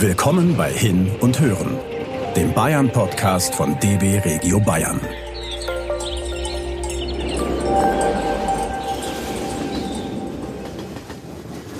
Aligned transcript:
Willkommen 0.00 0.56
bei 0.56 0.72
Hin 0.72 1.10
und 1.18 1.40
Hören, 1.40 1.76
dem 2.36 2.54
Bayern-Podcast 2.54 3.52
von 3.52 3.80
DB 3.80 4.20
Regio 4.20 4.60
Bayern. 4.60 5.00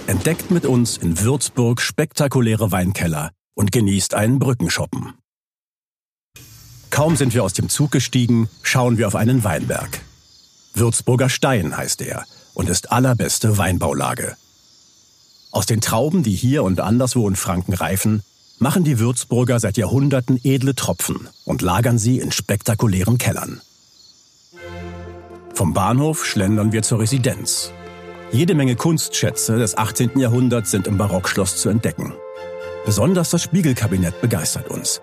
Entdeckt 0.08 0.50
mit 0.50 0.66
uns 0.66 0.96
in 0.96 1.20
Würzburg 1.20 1.80
spektakuläre 1.80 2.72
Weinkeller 2.72 3.30
und 3.54 3.70
genießt 3.70 4.14
einen 4.14 4.40
Brückenschoppen. 4.40 5.14
Kaum 6.90 7.14
sind 7.14 7.34
wir 7.34 7.44
aus 7.44 7.52
dem 7.52 7.68
Zug 7.68 7.92
gestiegen, 7.92 8.48
schauen 8.64 8.98
wir 8.98 9.06
auf 9.06 9.14
einen 9.14 9.44
Weinberg. 9.44 10.00
Würzburger 10.74 11.28
Stein 11.28 11.76
heißt 11.76 12.02
er 12.02 12.24
und 12.54 12.68
ist 12.68 12.90
allerbeste 12.90 13.58
Weinbaulage. 13.58 14.36
Aus 15.50 15.66
den 15.66 15.80
Trauben, 15.80 16.22
die 16.22 16.34
hier 16.34 16.62
und 16.62 16.80
anderswo 16.80 17.28
in 17.28 17.36
Franken 17.36 17.72
reifen, 17.72 18.22
machen 18.58 18.84
die 18.84 18.98
Würzburger 18.98 19.60
seit 19.60 19.76
Jahrhunderten 19.76 20.40
edle 20.42 20.74
Tropfen 20.74 21.28
und 21.44 21.62
lagern 21.62 21.98
sie 21.98 22.18
in 22.18 22.32
spektakulären 22.32 23.18
Kellern. 23.18 23.60
Vom 25.54 25.74
Bahnhof 25.74 26.24
schlendern 26.24 26.72
wir 26.72 26.82
zur 26.82 27.00
Residenz. 27.00 27.72
Jede 28.30 28.54
Menge 28.54 28.76
Kunstschätze 28.76 29.56
des 29.56 29.78
18. 29.78 30.18
Jahrhunderts 30.18 30.70
sind 30.70 30.86
im 30.86 30.98
Barockschloss 30.98 31.56
zu 31.56 31.68
entdecken. 31.68 32.12
Besonders 32.84 33.30
das 33.30 33.42
Spiegelkabinett 33.42 34.20
begeistert 34.20 34.68
uns. 34.68 35.00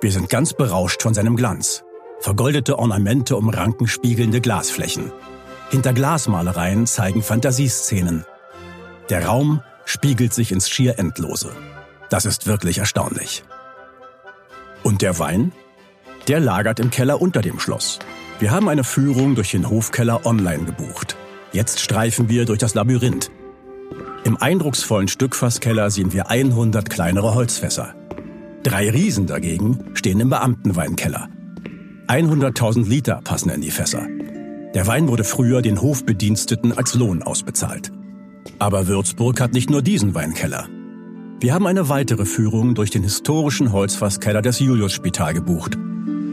Wir 0.00 0.12
sind 0.12 0.28
ganz 0.28 0.52
berauscht 0.52 1.02
von 1.02 1.14
seinem 1.14 1.36
Glanz. 1.36 1.84
Vergoldete 2.20 2.78
Ornamente 2.78 3.36
umranken 3.36 3.86
spiegelnde 3.86 4.40
Glasflächen. 4.40 5.10
Hinter 5.70 5.92
Glasmalereien 5.92 6.86
zeigen 6.86 7.22
Fantasieszenen. 7.22 8.24
Der 9.08 9.26
Raum 9.26 9.62
spiegelt 9.90 10.32
sich 10.32 10.52
ins 10.52 10.70
schier 10.70 11.00
Endlose. 11.00 11.50
Das 12.10 12.24
ist 12.24 12.46
wirklich 12.46 12.78
erstaunlich. 12.78 13.42
Und 14.84 15.02
der 15.02 15.18
Wein? 15.18 15.52
Der 16.28 16.38
lagert 16.38 16.78
im 16.78 16.90
Keller 16.90 17.20
unter 17.20 17.40
dem 17.40 17.58
Schloss. 17.58 17.98
Wir 18.38 18.52
haben 18.52 18.68
eine 18.68 18.84
Führung 18.84 19.34
durch 19.34 19.50
den 19.50 19.68
Hofkeller 19.68 20.24
online 20.24 20.64
gebucht. 20.64 21.16
Jetzt 21.52 21.80
streifen 21.80 22.28
wir 22.28 22.44
durch 22.44 22.60
das 22.60 22.74
Labyrinth. 22.74 23.32
Im 24.22 24.36
eindrucksvollen 24.36 25.08
Stückfasskeller 25.08 25.90
sehen 25.90 26.12
wir 26.12 26.30
100 26.30 26.88
kleinere 26.88 27.34
Holzfässer. 27.34 27.94
Drei 28.62 28.90
Riesen 28.90 29.26
dagegen 29.26 29.86
stehen 29.94 30.20
im 30.20 30.30
Beamtenweinkeller. 30.30 31.28
100.000 32.06 32.88
Liter 32.88 33.20
passen 33.24 33.50
in 33.50 33.60
die 33.60 33.72
Fässer. 33.72 34.06
Der 34.72 34.86
Wein 34.86 35.08
wurde 35.08 35.24
früher 35.24 35.62
den 35.62 35.80
Hofbediensteten 35.80 36.76
als 36.78 36.94
Lohn 36.94 37.24
ausbezahlt. 37.24 37.90
Aber 38.60 38.86
Würzburg 38.86 39.40
hat 39.40 39.54
nicht 39.54 39.70
nur 39.70 39.80
diesen 39.80 40.14
Weinkeller. 40.14 40.68
Wir 41.40 41.54
haben 41.54 41.66
eine 41.66 41.88
weitere 41.88 42.26
Führung 42.26 42.74
durch 42.74 42.90
den 42.90 43.02
historischen 43.02 43.72
Holzfasskeller 43.72 44.42
des 44.42 44.58
Juliusspital 44.58 45.32
gebucht. 45.32 45.78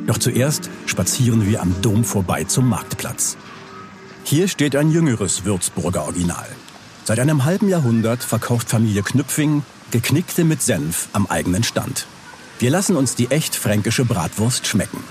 Doch 0.07 0.17
zuerst 0.17 0.69
spazieren 0.87 1.49
wir 1.49 1.61
am 1.61 1.73
Dom 1.81 2.03
vorbei 2.03 2.43
zum 2.43 2.67
Marktplatz. 2.67 3.37
Hier 4.25 4.49
steht 4.49 4.75
ein 4.75 4.91
jüngeres 4.91 5.45
Würzburger 5.45 6.03
Original. 6.03 6.47
Seit 7.05 7.19
einem 7.21 7.45
halben 7.45 7.69
Jahrhundert 7.69 8.21
verkauft 8.21 8.69
Familie 8.69 9.03
Knüpfing 9.03 9.63
Geknickte 9.91 10.43
mit 10.43 10.61
Senf 10.61 11.07
am 11.13 11.27
eigenen 11.27 11.63
Stand. 11.63 12.07
Wir 12.59 12.71
lassen 12.71 12.97
uns 12.97 13.15
die 13.15 13.31
echt 13.31 13.55
fränkische 13.55 14.03
Bratwurst 14.03 14.67
schmecken. 14.67 15.01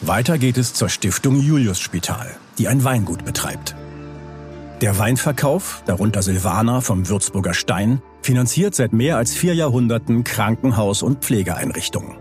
Weiter 0.00 0.36
geht 0.36 0.58
es 0.58 0.74
zur 0.74 0.88
Stiftung 0.88 1.38
Julius 1.38 1.78
Spital, 1.78 2.36
die 2.58 2.66
ein 2.66 2.82
Weingut 2.82 3.24
betreibt. 3.24 3.76
Der 4.82 4.98
Weinverkauf, 4.98 5.84
darunter 5.86 6.22
Silvaner 6.22 6.82
vom 6.82 7.08
Würzburger 7.08 7.54
Stein, 7.54 8.02
finanziert 8.20 8.74
seit 8.74 8.92
mehr 8.92 9.16
als 9.16 9.32
vier 9.32 9.54
Jahrhunderten 9.54 10.24
Krankenhaus- 10.24 11.04
und 11.04 11.24
Pflegeeinrichtungen. 11.24 12.16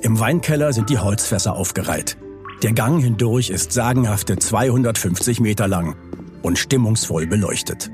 Im 0.00 0.18
Weinkeller 0.18 0.72
sind 0.72 0.88
die 0.88 0.98
Holzfässer 0.98 1.54
aufgereiht. 1.54 2.16
Der 2.62 2.72
Gang 2.72 3.02
hindurch 3.02 3.50
ist 3.50 3.72
sagenhafte 3.72 4.38
250 4.38 5.40
Meter 5.40 5.68
lang 5.68 5.94
und 6.40 6.58
stimmungsvoll 6.58 7.26
beleuchtet. 7.26 7.90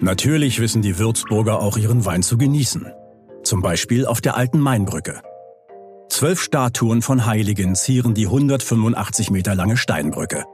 Natürlich 0.00 0.60
wissen 0.60 0.80
die 0.80 1.00
Würzburger 1.00 1.60
auch 1.60 1.78
ihren 1.78 2.04
Wein 2.04 2.22
zu 2.22 2.38
genießen. 2.38 2.86
Zum 3.42 3.60
Beispiel 3.60 4.06
auf 4.06 4.20
der 4.20 4.36
alten 4.36 4.60
Mainbrücke. 4.60 5.20
Zwölf 6.10 6.40
Statuen 6.40 7.02
von 7.02 7.26
Heiligen 7.26 7.74
zieren 7.74 8.14
die 8.14 8.26
185 8.26 9.32
Meter 9.32 9.56
lange 9.56 9.76
Steinbrücke. 9.76 10.44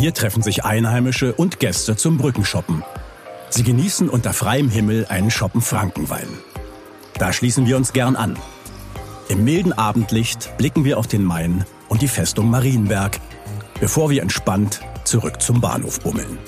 Hier 0.00 0.14
treffen 0.14 0.40
sich 0.40 0.64
Einheimische 0.64 1.34
und 1.34 1.60
Gäste 1.60 1.94
zum 1.94 2.16
Brückenshoppen. 2.16 2.82
Sie 3.50 3.62
genießen 3.62 4.08
unter 4.08 4.32
freiem 4.32 4.70
Himmel 4.70 5.04
einen 5.10 5.30
Shoppen 5.30 5.60
Frankenwein. 5.60 6.26
Da 7.18 7.34
schließen 7.34 7.66
wir 7.66 7.76
uns 7.76 7.92
gern 7.92 8.16
an. 8.16 8.38
Im 9.28 9.44
milden 9.44 9.74
Abendlicht 9.74 10.56
blicken 10.56 10.84
wir 10.86 10.96
auf 10.96 11.06
den 11.06 11.22
Main 11.22 11.66
und 11.90 12.00
die 12.00 12.08
Festung 12.08 12.48
Marienberg, 12.48 13.20
bevor 13.78 14.08
wir 14.08 14.22
entspannt 14.22 14.80
zurück 15.04 15.42
zum 15.42 15.60
Bahnhof 15.60 16.00
bummeln. 16.00 16.38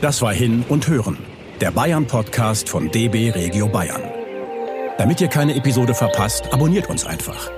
Das 0.00 0.22
war 0.22 0.32
Hin 0.32 0.64
und 0.70 0.88
Hören, 0.88 1.18
der 1.60 1.70
Bayern-Podcast 1.70 2.70
von 2.70 2.90
DB 2.90 3.28
Regio 3.28 3.68
Bayern. 3.68 4.09
Damit 5.00 5.18
ihr 5.22 5.28
keine 5.28 5.54
Episode 5.54 5.94
verpasst, 5.94 6.52
abonniert 6.52 6.90
uns 6.90 7.06
einfach. 7.06 7.50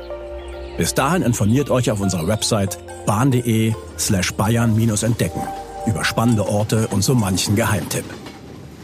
Bis 0.79 0.95
dahin 0.95 1.23
informiert 1.23 1.71
euch 1.71 1.91
auf 1.91 1.99
unserer 1.99 2.29
Website 2.29 2.79
bahn.de 3.05 3.75
slash 3.99 4.33
bayern-entdecken 4.35 5.43
über 5.85 6.05
spannende 6.05 6.47
Orte 6.47 6.87
und 6.93 7.03
so 7.03 7.17
manchen 7.17 7.57
Geheimtipp. 7.57 8.05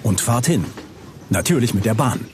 Und 0.02 0.20
fahrt 0.20 0.46
hin. 0.46 0.64
Natürlich 1.30 1.72
mit 1.72 1.84
der 1.84 1.94
Bahn. 1.94 2.26